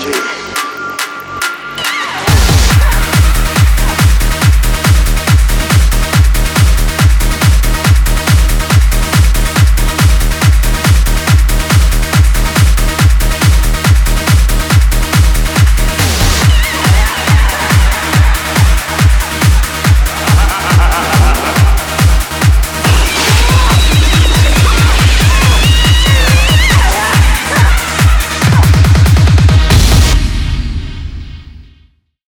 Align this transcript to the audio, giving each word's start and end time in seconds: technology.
technology. 0.00 0.29